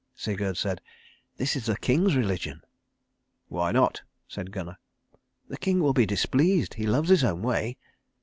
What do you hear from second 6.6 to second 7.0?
He